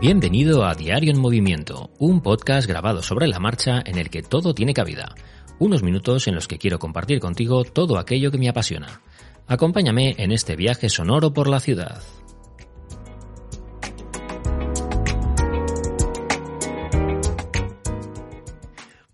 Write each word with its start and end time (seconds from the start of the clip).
Bienvenido 0.00 0.64
a 0.64 0.74
Diario 0.74 1.12
en 1.12 1.20
Movimiento, 1.20 1.90
un 1.98 2.22
podcast 2.22 2.66
grabado 2.66 3.02
sobre 3.02 3.28
la 3.28 3.38
marcha 3.38 3.82
en 3.84 3.98
el 3.98 4.08
que 4.08 4.22
todo 4.22 4.54
tiene 4.54 4.72
cabida. 4.72 5.14
Unos 5.58 5.82
minutos 5.82 6.26
en 6.26 6.34
los 6.34 6.48
que 6.48 6.56
quiero 6.56 6.78
compartir 6.78 7.20
contigo 7.20 7.64
todo 7.64 7.98
aquello 7.98 8.30
que 8.30 8.38
me 8.38 8.48
apasiona. 8.48 9.02
Acompáñame 9.46 10.14
en 10.16 10.32
este 10.32 10.56
viaje 10.56 10.88
sonoro 10.88 11.34
por 11.34 11.48
la 11.48 11.60
ciudad. 11.60 12.00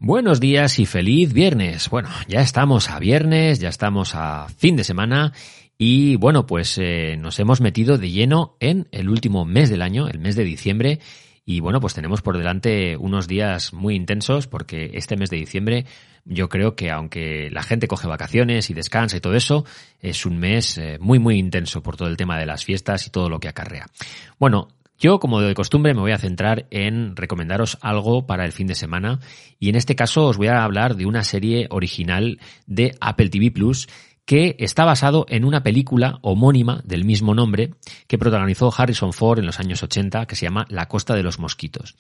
Buenos 0.07 0.39
días 0.39 0.79
y 0.79 0.87
feliz 0.87 1.33
viernes. 1.33 1.91
Bueno, 1.91 2.09
ya 2.29 2.41
estamos 2.41 2.91
a 2.91 3.01
viernes, 3.01 3.59
ya 3.59 3.69
estamos 3.69 4.15
a 4.15 4.47
fin 4.57 4.77
de 4.77 4.85
semana 4.85 5.33
y 5.79 6.15
bueno, 6.15 6.47
pues 6.47 6.79
eh, 6.79 7.17
nos 7.19 7.41
hemos 7.41 7.61
metido 7.61 7.99
de 7.99 8.13
lleno 8.13 8.57
en 8.61 8.87
el 8.93 9.09
último 9.09 9.45
mes 9.45 9.69
del 9.69 9.83
año, 9.83 10.07
el 10.07 10.21
mes 10.21 10.37
de 10.37 10.45
diciembre. 10.45 11.01
Y 11.45 11.59
bueno, 11.59 11.81
pues 11.81 11.95
tenemos 11.95 12.23
por 12.23 12.39
delante 12.39 12.97
unos 12.97 13.27
días 13.27 13.73
muy 13.73 13.97
intensos 13.97 14.47
porque 14.47 14.93
este 14.95 15.17
mes 15.17 15.29
de 15.29 15.39
diciembre 15.39 15.87
yo 16.25 16.49
creo 16.49 16.77
que 16.77 16.93
aunque 16.93 17.51
la 17.51 17.65
gente 17.65 17.89
coge 17.89 18.07
vacaciones 18.07 18.71
y 18.71 18.75
descansa 18.75 19.17
y 19.17 19.21
todo 19.21 19.35
eso, 19.35 19.65
es 20.01 20.25
un 20.25 20.39
mes 20.39 20.79
eh, 20.79 20.99
muy 21.01 21.19
muy 21.19 21.37
intenso 21.37 21.83
por 21.83 21.97
todo 21.97 22.07
el 22.07 22.17
tema 22.17 22.39
de 22.39 22.47
las 22.47 22.65
fiestas 22.65 23.09
y 23.09 23.11
todo 23.11 23.29
lo 23.29 23.41
que 23.41 23.49
acarrea. 23.49 23.87
Bueno, 24.39 24.69
yo, 24.99 25.21
como 25.21 25.41
de 25.41 25.55
costumbre, 25.55 25.95
me 25.95 26.01
voy 26.01 26.13
a 26.13 26.19
centrar 26.19 26.67
en 26.71 27.17
recomendaros 27.17 27.79
algo 27.81 28.27
para 28.27 28.45
el 28.45 28.53
fin 28.53 28.67
de 28.67 28.75
semana 28.75 29.21
y 29.59 29.69
en 29.69 29.77
este 29.77 29.95
caso 29.95 30.27
os 30.27 30.37
voy 30.37 30.49
a 30.49 30.65
hablar 30.65 30.97
de 30.97 31.07
una 31.07 31.23
serie 31.23 31.67
original 31.71 32.39
de 32.67 32.97
Apple 33.01 33.29
TV 33.29 33.51
Plus 33.51 33.89
que 34.25 34.57
está 34.59 34.85
basado 34.85 35.25
en 35.29 35.45
una 35.45 35.63
película 35.63 36.19
homónima 36.21 36.83
del 36.85 37.05
mismo 37.05 37.35
nombre 37.35 37.75
que 38.09 38.19
protagonizó 38.19 38.73
Harrison 38.77 39.13
Ford 39.13 39.39
en 39.39 39.47
los 39.47 39.61
años 39.61 39.83
80 39.83 40.27
que 40.27 40.35
se 40.35 40.47
llama 40.47 40.67
La 40.69 40.89
costa 40.89 41.15
de 41.15 41.23
los 41.23 41.39
mosquitos. 41.39 41.95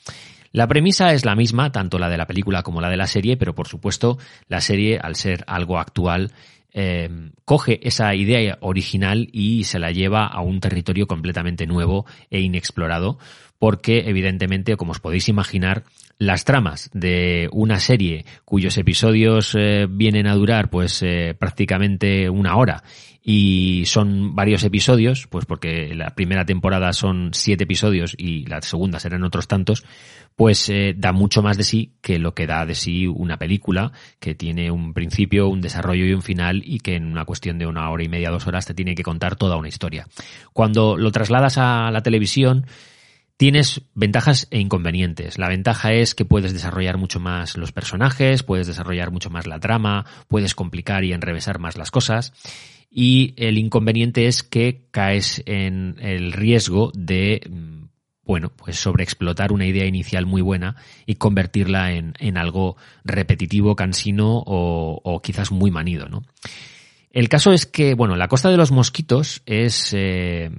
La 0.50 0.66
premisa 0.66 1.12
es 1.12 1.24
la 1.24 1.36
misma, 1.36 1.70
tanto 1.70 1.98
la 1.98 2.08
de 2.08 2.16
la 2.16 2.26
película 2.26 2.62
como 2.62 2.80
la 2.80 2.88
de 2.88 2.96
la 2.96 3.06
serie, 3.06 3.36
pero 3.36 3.54
por 3.54 3.68
supuesto 3.68 4.18
la 4.48 4.60
serie, 4.60 4.98
al 4.98 5.14
ser 5.14 5.44
algo 5.46 5.78
actual, 5.78 6.32
eh, 6.78 7.08
coge 7.46 7.80
esa 7.88 8.14
idea 8.14 8.58
original 8.60 9.30
y 9.32 9.64
se 9.64 9.78
la 9.78 9.92
lleva 9.92 10.26
a 10.26 10.42
un 10.42 10.60
territorio 10.60 11.06
completamente 11.06 11.66
nuevo 11.66 12.04
e 12.30 12.40
inexplorado, 12.40 13.18
porque 13.58 14.04
evidentemente, 14.06 14.76
como 14.76 14.92
os 14.92 15.00
podéis 15.00 15.30
imaginar, 15.30 15.84
las 16.18 16.44
tramas 16.44 16.90
de 16.92 17.48
una 17.52 17.80
serie 17.80 18.26
cuyos 18.44 18.76
episodios 18.76 19.54
eh, 19.58 19.86
vienen 19.88 20.26
a 20.26 20.34
durar 20.34 20.68
pues 20.68 21.02
eh, 21.02 21.34
prácticamente 21.38 22.28
una 22.28 22.56
hora 22.56 22.84
y 23.22 23.82
son 23.86 24.36
varios 24.36 24.62
episodios, 24.62 25.26
pues 25.26 25.46
porque 25.46 25.94
la 25.94 26.14
primera 26.14 26.44
temporada 26.44 26.92
son 26.92 27.30
siete 27.32 27.64
episodios 27.64 28.14
y 28.16 28.46
la 28.46 28.62
segunda 28.62 29.00
serán 29.00 29.24
otros 29.24 29.48
tantos, 29.48 29.84
pues 30.36 30.70
da 30.94 31.12
mucho 31.12 31.42
más 31.42 31.56
de 31.56 31.64
sí 31.64 31.94
que 32.02 32.20
lo 32.20 32.34
que 32.34 32.46
da 32.46 32.64
de 32.66 32.76
sí 32.76 33.08
una 33.08 33.36
película 33.36 33.90
que 34.20 34.36
tiene 34.36 34.70
un 34.70 34.94
principio, 34.94 35.48
un 35.48 35.60
desarrollo 35.60 36.04
y 36.04 36.12
un 36.12 36.22
final 36.22 36.62
y 36.66 36.80
que 36.80 36.96
en 36.96 37.06
una 37.06 37.24
cuestión 37.24 37.58
de 37.58 37.66
una 37.66 37.88
hora 37.90 38.02
y 38.02 38.08
media, 38.08 38.30
dos 38.30 38.46
horas 38.46 38.66
te 38.66 38.74
tiene 38.74 38.94
que 38.94 39.02
contar 39.02 39.36
toda 39.36 39.56
una 39.56 39.68
historia. 39.68 40.06
Cuando 40.52 40.96
lo 40.96 41.12
trasladas 41.12 41.58
a 41.58 41.90
la 41.90 42.02
televisión, 42.02 42.66
Tienes 43.36 43.82
ventajas 43.94 44.48
e 44.50 44.60
inconvenientes. 44.60 45.38
La 45.38 45.48
ventaja 45.48 45.92
es 45.92 46.14
que 46.14 46.24
puedes 46.24 46.54
desarrollar 46.54 46.96
mucho 46.96 47.20
más 47.20 47.58
los 47.58 47.70
personajes, 47.70 48.42
puedes 48.42 48.66
desarrollar 48.66 49.10
mucho 49.10 49.28
más 49.28 49.46
la 49.46 49.60
trama, 49.60 50.06
puedes 50.26 50.54
complicar 50.54 51.04
y 51.04 51.12
enrevesar 51.12 51.58
más 51.58 51.76
las 51.76 51.90
cosas. 51.90 52.32
Y 52.90 53.34
el 53.36 53.58
inconveniente 53.58 54.26
es 54.26 54.42
que 54.42 54.86
caes 54.90 55.42
en 55.44 55.96
el 56.00 56.32
riesgo 56.32 56.92
de, 56.94 57.42
mm, 57.50 57.88
bueno, 58.26 58.50
pues 58.56 58.76
sobreexplotar 58.78 59.52
una 59.52 59.66
idea 59.66 59.86
inicial 59.86 60.26
muy 60.26 60.42
buena 60.42 60.76
y 61.06 61.14
convertirla 61.14 61.92
en, 61.92 62.36
algo 62.36 62.76
repetitivo, 63.04 63.76
cansino 63.76 64.42
o, 64.44 65.00
o, 65.02 65.22
quizás 65.22 65.52
muy 65.52 65.70
manido, 65.70 66.08
¿no? 66.08 66.24
El 67.16 67.30
caso 67.30 67.52
es 67.52 67.64
que, 67.64 67.94
bueno, 67.94 68.14
La 68.14 68.28
Costa 68.28 68.50
de 68.50 68.58
los 68.58 68.72
Mosquitos 68.72 69.42
es, 69.46 69.94
eh, 69.96 70.50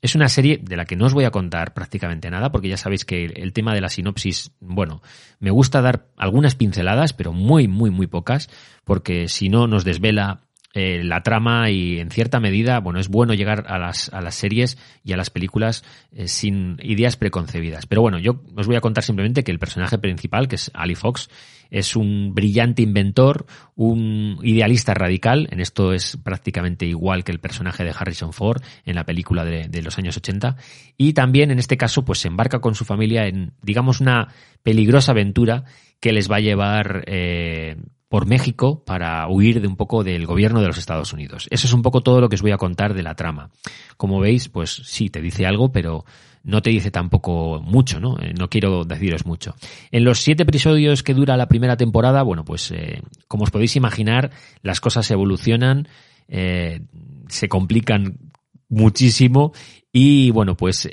es 0.00 0.14
una 0.14 0.28
serie 0.28 0.60
de 0.62 0.76
la 0.76 0.84
que 0.84 0.94
no 0.94 1.06
os 1.06 1.14
voy 1.14 1.24
a 1.24 1.32
contar 1.32 1.74
prácticamente 1.74 2.30
nada, 2.30 2.52
porque 2.52 2.68
ya 2.68 2.76
sabéis 2.76 3.04
que 3.04 3.24
el 3.24 3.52
tema 3.52 3.74
de 3.74 3.80
la 3.80 3.88
sinopsis, 3.88 4.52
bueno, 4.60 5.02
me 5.40 5.50
gusta 5.50 5.80
dar 5.80 6.06
algunas 6.16 6.54
pinceladas, 6.54 7.14
pero 7.14 7.32
muy, 7.32 7.66
muy, 7.66 7.90
muy 7.90 8.06
pocas, 8.06 8.48
porque 8.84 9.26
si 9.26 9.48
no 9.48 9.66
nos 9.66 9.82
desvela 9.82 10.43
eh, 10.74 11.04
la 11.04 11.22
trama 11.22 11.70
y 11.70 12.00
en 12.00 12.10
cierta 12.10 12.40
medida, 12.40 12.80
bueno, 12.80 12.98
es 12.98 13.08
bueno 13.08 13.32
llegar 13.32 13.64
a 13.68 13.78
las, 13.78 14.12
a 14.12 14.20
las 14.20 14.34
series 14.34 14.76
y 15.04 15.12
a 15.12 15.16
las 15.16 15.30
películas 15.30 15.84
eh, 16.12 16.26
sin 16.26 16.78
ideas 16.82 17.16
preconcebidas. 17.16 17.86
Pero 17.86 18.02
bueno, 18.02 18.18
yo 18.18 18.42
os 18.56 18.66
voy 18.66 18.74
a 18.74 18.80
contar 18.80 19.04
simplemente 19.04 19.44
que 19.44 19.52
el 19.52 19.60
personaje 19.60 19.98
principal, 19.98 20.48
que 20.48 20.56
es 20.56 20.72
Ali 20.74 20.96
Fox, 20.96 21.30
es 21.70 21.96
un 21.96 22.34
brillante 22.34 22.82
inventor, 22.82 23.46
un 23.76 24.38
idealista 24.42 24.94
radical, 24.94 25.48
en 25.50 25.60
esto 25.60 25.92
es 25.92 26.16
prácticamente 26.16 26.86
igual 26.86 27.24
que 27.24 27.32
el 27.32 27.40
personaje 27.40 27.84
de 27.84 27.94
Harrison 27.96 28.32
Ford 28.32 28.62
en 28.84 28.96
la 28.96 29.04
película 29.04 29.44
de, 29.44 29.82
los 29.82 29.98
años 29.98 30.16
80, 30.16 30.56
y 30.96 31.12
también 31.12 31.50
en 31.50 31.58
este 31.58 31.76
caso 31.76 32.04
pues 32.04 32.20
se 32.20 32.28
embarca 32.28 32.60
con 32.60 32.74
su 32.74 32.84
familia 32.84 33.26
en, 33.26 33.52
digamos, 33.62 34.00
una 34.00 34.28
peligrosa 34.62 35.12
aventura 35.12 35.64
que 36.00 36.12
les 36.12 36.30
va 36.30 36.36
a 36.36 36.40
llevar 36.40 37.04
eh, 37.06 37.76
por 38.14 38.26
México 38.26 38.84
para 38.84 39.26
huir 39.26 39.60
de 39.60 39.66
un 39.66 39.74
poco 39.74 40.04
del 40.04 40.24
gobierno 40.24 40.60
de 40.60 40.68
los 40.68 40.78
Estados 40.78 41.12
Unidos. 41.12 41.48
Eso 41.50 41.66
es 41.66 41.72
un 41.72 41.82
poco 41.82 42.00
todo 42.00 42.20
lo 42.20 42.28
que 42.28 42.36
os 42.36 42.42
voy 42.42 42.52
a 42.52 42.58
contar 42.58 42.94
de 42.94 43.02
la 43.02 43.16
trama. 43.16 43.50
Como 43.96 44.20
veis, 44.20 44.48
pues 44.48 44.70
sí, 44.84 45.10
te 45.10 45.20
dice 45.20 45.46
algo, 45.46 45.72
pero 45.72 46.04
no 46.44 46.62
te 46.62 46.70
dice 46.70 46.92
tampoco 46.92 47.60
mucho, 47.60 47.98
¿no? 47.98 48.16
Eh, 48.20 48.32
no 48.38 48.48
quiero 48.48 48.84
deciros 48.84 49.26
mucho. 49.26 49.56
En 49.90 50.04
los 50.04 50.20
siete 50.20 50.44
episodios 50.44 51.02
que 51.02 51.12
dura 51.12 51.36
la 51.36 51.48
primera 51.48 51.76
temporada, 51.76 52.22
bueno, 52.22 52.44
pues 52.44 52.70
eh, 52.70 53.02
como 53.26 53.42
os 53.42 53.50
podéis 53.50 53.74
imaginar, 53.74 54.30
las 54.62 54.80
cosas 54.80 55.10
evolucionan, 55.10 55.88
eh, 56.28 56.82
se 57.26 57.48
complican 57.48 58.30
muchísimo 58.68 59.54
y 59.92 60.30
bueno, 60.30 60.56
pues 60.56 60.88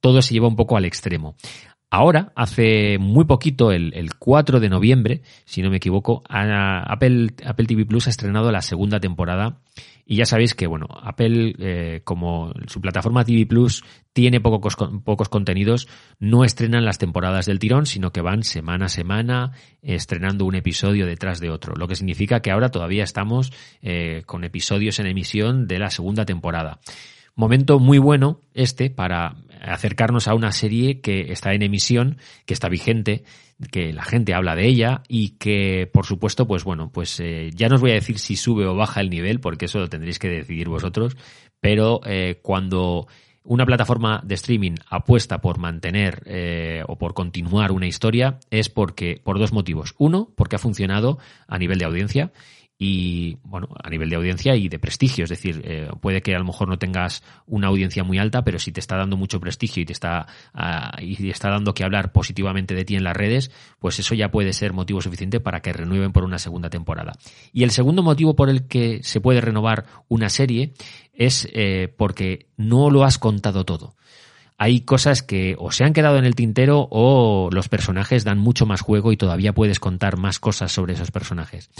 todo 0.00 0.20
se 0.20 0.34
lleva 0.34 0.48
un 0.48 0.56
poco 0.56 0.76
al 0.76 0.84
extremo. 0.84 1.36
Ahora, 1.96 2.32
hace 2.34 2.98
muy 2.98 3.24
poquito, 3.24 3.70
el, 3.70 4.10
4 4.18 4.58
de 4.58 4.68
noviembre, 4.68 5.22
si 5.44 5.62
no 5.62 5.70
me 5.70 5.76
equivoco, 5.76 6.24
Apple, 6.28 7.34
Apple 7.46 7.66
TV 7.66 7.86
Plus 7.86 8.08
ha 8.08 8.10
estrenado 8.10 8.50
la 8.50 8.62
segunda 8.62 8.98
temporada. 8.98 9.60
Y 10.04 10.16
ya 10.16 10.26
sabéis 10.26 10.56
que, 10.56 10.66
bueno, 10.66 10.88
Apple, 10.90 11.54
eh, 11.56 12.00
como 12.02 12.52
su 12.66 12.80
plataforma 12.80 13.24
TV 13.24 13.46
Plus 13.46 13.84
tiene 14.12 14.40
pocos, 14.40 14.74
contenidos, 15.28 15.86
no 16.18 16.42
estrenan 16.42 16.84
las 16.84 16.98
temporadas 16.98 17.46
del 17.46 17.60
tirón, 17.60 17.86
sino 17.86 18.10
que 18.10 18.22
van 18.22 18.42
semana 18.42 18.86
a 18.86 18.88
semana 18.88 19.52
estrenando 19.80 20.46
un 20.46 20.56
episodio 20.56 21.06
detrás 21.06 21.38
de 21.38 21.50
otro. 21.50 21.76
Lo 21.76 21.86
que 21.86 21.94
significa 21.94 22.40
que 22.40 22.50
ahora 22.50 22.70
todavía 22.70 23.04
estamos 23.04 23.52
eh, 23.82 24.24
con 24.26 24.42
episodios 24.42 24.98
en 24.98 25.06
emisión 25.06 25.68
de 25.68 25.78
la 25.78 25.90
segunda 25.90 26.24
temporada. 26.24 26.80
Momento 27.36 27.78
muy 27.80 27.98
bueno 27.98 28.40
este 28.54 28.90
para 28.90 29.36
acercarnos 29.60 30.28
a 30.28 30.34
una 30.34 30.52
serie 30.52 31.00
que 31.00 31.32
está 31.32 31.52
en 31.52 31.62
emisión, 31.62 32.18
que 32.46 32.54
está 32.54 32.68
vigente, 32.68 33.24
que 33.70 33.92
la 33.92 34.04
gente 34.04 34.34
habla 34.34 34.54
de 34.54 34.66
ella 34.66 35.02
y 35.08 35.30
que, 35.30 35.88
por 35.92 36.06
supuesto, 36.06 36.46
pues 36.46 36.64
bueno, 36.64 36.90
pues 36.92 37.18
eh, 37.20 37.50
ya 37.54 37.68
no 37.68 37.76
os 37.76 37.80
voy 37.80 37.92
a 37.92 37.94
decir 37.94 38.18
si 38.18 38.36
sube 38.36 38.66
o 38.66 38.76
baja 38.76 39.00
el 39.00 39.10
nivel, 39.10 39.40
porque 39.40 39.64
eso 39.64 39.78
lo 39.78 39.88
tendréis 39.88 40.18
que 40.18 40.28
decidir 40.28 40.68
vosotros, 40.68 41.16
pero 41.60 42.00
eh, 42.04 42.38
cuando 42.42 43.06
una 43.42 43.66
plataforma 43.66 44.22
de 44.24 44.34
streaming 44.36 44.76
apuesta 44.88 45.40
por 45.40 45.58
mantener 45.58 46.22
eh, 46.26 46.82
o 46.88 46.96
por 46.96 47.12
continuar 47.12 47.72
una 47.72 47.86
historia 47.86 48.38
es 48.50 48.70
porque 48.70 49.20
por 49.22 49.38
dos 49.38 49.52
motivos. 49.52 49.94
Uno, 49.98 50.30
porque 50.34 50.56
ha 50.56 50.58
funcionado 50.58 51.18
a 51.46 51.58
nivel 51.58 51.78
de 51.78 51.84
audiencia 51.84 52.32
y, 52.76 53.38
bueno, 53.44 53.68
a 53.82 53.88
nivel 53.88 54.10
de 54.10 54.16
audiencia 54.16 54.56
y 54.56 54.68
de 54.68 54.78
prestigio. 54.78 55.24
Es 55.24 55.30
decir, 55.30 55.62
eh, 55.64 55.88
puede 56.00 56.22
que 56.22 56.34
a 56.34 56.38
lo 56.38 56.44
mejor 56.44 56.68
no 56.68 56.78
tengas 56.78 57.22
una 57.46 57.68
audiencia 57.68 58.02
muy 58.02 58.18
alta, 58.18 58.42
pero 58.42 58.58
si 58.58 58.72
te 58.72 58.80
está 58.80 58.96
dando 58.96 59.16
mucho 59.16 59.40
prestigio 59.40 59.82
y 59.82 59.86
te 59.86 59.92
está, 59.92 60.26
uh, 60.54 61.00
y 61.00 61.30
está 61.30 61.50
dando 61.50 61.74
que 61.74 61.84
hablar 61.84 62.12
positivamente 62.12 62.74
de 62.74 62.84
ti 62.84 62.96
en 62.96 63.04
las 63.04 63.16
redes, 63.16 63.50
pues 63.78 63.98
eso 63.98 64.14
ya 64.14 64.30
puede 64.30 64.52
ser 64.52 64.72
motivo 64.72 65.00
suficiente 65.00 65.40
para 65.40 65.60
que 65.60 65.72
renueven 65.72 66.12
por 66.12 66.24
una 66.24 66.38
segunda 66.38 66.68
temporada. 66.68 67.12
Y 67.52 67.62
el 67.62 67.70
segundo 67.70 68.02
motivo 68.02 68.34
por 68.34 68.50
el 68.50 68.66
que 68.66 69.02
se 69.02 69.20
puede 69.20 69.40
renovar 69.40 69.86
una 70.08 70.28
serie 70.28 70.72
es 71.12 71.48
eh, 71.52 71.92
porque 71.96 72.48
no 72.56 72.90
lo 72.90 73.04
has 73.04 73.18
contado 73.18 73.64
todo 73.64 73.94
hay 74.56 74.82
cosas 74.82 75.22
que 75.22 75.56
o 75.58 75.72
se 75.72 75.84
han 75.84 75.92
quedado 75.92 76.16
en 76.16 76.24
el 76.24 76.36
tintero 76.36 76.86
o 76.90 77.50
los 77.50 77.68
personajes 77.68 78.24
dan 78.24 78.38
mucho 78.38 78.66
más 78.66 78.82
juego 78.82 79.12
y 79.12 79.16
todavía 79.16 79.52
puedes 79.52 79.80
contar 79.80 80.16
más 80.16 80.38
cosas 80.38 80.70
sobre 80.70 80.94
esos 80.94 81.10
personajes. 81.10 81.70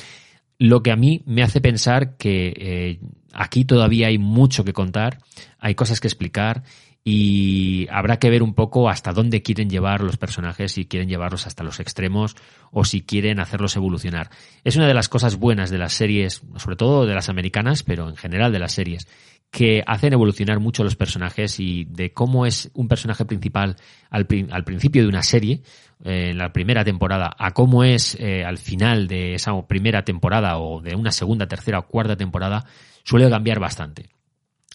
Lo 0.58 0.82
que 0.82 0.92
a 0.92 0.96
mí 0.96 1.22
me 1.26 1.42
hace 1.42 1.60
pensar 1.60 2.16
que 2.16 2.54
eh, 2.56 3.00
aquí 3.32 3.64
todavía 3.64 4.08
hay 4.08 4.18
mucho 4.18 4.64
que 4.64 4.72
contar, 4.72 5.18
hay 5.58 5.74
cosas 5.74 6.00
que 6.00 6.08
explicar 6.08 6.62
y 7.06 7.86
habrá 7.90 8.18
que 8.18 8.30
ver 8.30 8.42
un 8.42 8.54
poco 8.54 8.88
hasta 8.88 9.12
dónde 9.12 9.42
quieren 9.42 9.68
llevar 9.68 10.00
los 10.00 10.16
personajes, 10.16 10.72
si 10.72 10.86
quieren 10.86 11.08
llevarlos 11.08 11.46
hasta 11.46 11.62
los 11.62 11.78
extremos 11.78 12.34
o 12.70 12.84
si 12.84 13.02
quieren 13.02 13.40
hacerlos 13.40 13.76
evolucionar. 13.76 14.30
Es 14.64 14.76
una 14.76 14.86
de 14.86 14.94
las 14.94 15.10
cosas 15.10 15.36
buenas 15.36 15.68
de 15.68 15.76
las 15.76 15.92
series, 15.92 16.42
sobre 16.56 16.76
todo 16.76 17.04
de 17.04 17.14
las 17.14 17.28
americanas, 17.28 17.82
pero 17.82 18.08
en 18.08 18.16
general 18.16 18.52
de 18.52 18.58
las 18.58 18.72
series, 18.72 19.06
que 19.54 19.84
hacen 19.86 20.12
evolucionar 20.12 20.58
mucho 20.58 20.82
los 20.82 20.96
personajes 20.96 21.60
y 21.60 21.84
de 21.84 22.12
cómo 22.12 22.44
es 22.44 22.72
un 22.74 22.88
personaje 22.88 23.24
principal 23.24 23.76
al, 24.10 24.26
principio 24.26 25.02
de 25.02 25.08
una 25.08 25.22
serie, 25.22 25.62
eh, 26.04 26.30
en 26.30 26.38
la 26.38 26.52
primera 26.52 26.82
temporada, 26.82 27.32
a 27.38 27.52
cómo 27.52 27.84
es 27.84 28.16
eh, 28.18 28.44
al 28.44 28.58
final 28.58 29.06
de 29.06 29.34
esa 29.34 29.52
primera 29.68 30.02
temporada 30.02 30.58
o 30.58 30.80
de 30.80 30.96
una 30.96 31.12
segunda, 31.12 31.46
tercera 31.46 31.78
o 31.78 31.86
cuarta 31.86 32.16
temporada, 32.16 32.66
suele 33.04 33.30
cambiar 33.30 33.60
bastante. 33.60 34.08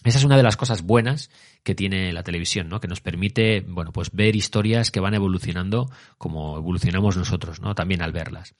Esa 0.02 0.16
es 0.16 0.24
una 0.24 0.38
de 0.38 0.44
las 0.44 0.56
cosas 0.56 0.80
buenas 0.80 1.30
que 1.62 1.74
tiene 1.74 2.10
la 2.14 2.22
televisión, 2.22 2.70
¿no? 2.70 2.80
Que 2.80 2.88
nos 2.88 3.02
permite, 3.02 3.60
bueno, 3.60 3.92
pues 3.92 4.10
ver 4.12 4.34
historias 4.34 4.90
que 4.90 5.00
van 5.00 5.12
evolucionando 5.12 5.90
como 6.16 6.56
evolucionamos 6.56 7.18
nosotros, 7.18 7.60
¿no? 7.60 7.74
También 7.74 8.00
al 8.00 8.12
verlas. 8.12 8.54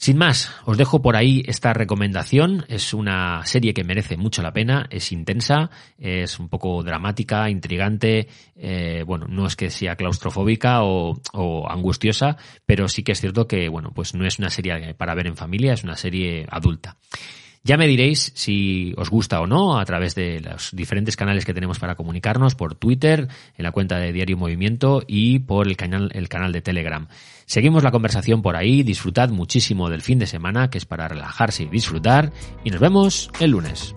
Sin 0.00 0.16
más, 0.16 0.52
os 0.64 0.78
dejo 0.78 1.02
por 1.02 1.16
ahí 1.16 1.42
esta 1.48 1.72
recomendación. 1.72 2.64
Es 2.68 2.94
una 2.94 3.44
serie 3.44 3.74
que 3.74 3.82
merece 3.82 4.16
mucho 4.16 4.42
la 4.42 4.52
pena, 4.52 4.86
es 4.90 5.10
intensa, 5.10 5.70
es 5.98 6.38
un 6.38 6.48
poco 6.48 6.84
dramática, 6.84 7.50
intrigante. 7.50 8.28
Eh, 8.54 9.02
bueno, 9.04 9.26
no 9.28 9.44
es 9.48 9.56
que 9.56 9.70
sea 9.70 9.96
claustrofóbica 9.96 10.84
o, 10.84 11.20
o, 11.32 11.68
angustiosa, 11.68 12.36
pero 12.64 12.86
sí 12.86 13.02
que 13.02 13.10
es 13.10 13.20
cierto 13.20 13.48
que, 13.48 13.68
bueno, 13.68 13.90
pues 13.92 14.14
no 14.14 14.24
es 14.24 14.38
una 14.38 14.50
serie 14.50 14.94
para 14.94 15.16
ver 15.16 15.26
en 15.26 15.36
familia, 15.36 15.72
es 15.72 15.82
una 15.82 15.96
serie 15.96 16.46
adulta. 16.48 16.96
Ya 17.64 17.76
me 17.76 17.86
diréis 17.86 18.32
si 18.34 18.94
os 18.96 19.10
gusta 19.10 19.40
o 19.40 19.46
no 19.46 19.78
a 19.78 19.84
través 19.84 20.14
de 20.14 20.40
los 20.40 20.70
diferentes 20.72 21.16
canales 21.16 21.44
que 21.44 21.54
tenemos 21.54 21.78
para 21.78 21.96
comunicarnos, 21.96 22.54
por 22.54 22.74
Twitter, 22.74 23.28
en 23.56 23.62
la 23.62 23.72
cuenta 23.72 23.98
de 23.98 24.12
Diario 24.12 24.36
Movimiento 24.36 25.02
y 25.06 25.40
por 25.40 25.66
el 25.66 25.76
canal, 25.76 26.10
el 26.14 26.28
canal 26.28 26.52
de 26.52 26.62
Telegram. 26.62 27.08
Seguimos 27.46 27.82
la 27.82 27.90
conversación 27.90 28.42
por 28.42 28.56
ahí, 28.56 28.82
disfrutad 28.82 29.30
muchísimo 29.30 29.90
del 29.90 30.02
fin 30.02 30.18
de 30.18 30.26
semana, 30.26 30.70
que 30.70 30.78
es 30.78 30.84
para 30.84 31.08
relajarse 31.08 31.64
y 31.64 31.66
disfrutar, 31.66 32.32
y 32.64 32.70
nos 32.70 32.80
vemos 32.80 33.30
el 33.40 33.50
lunes. 33.52 33.94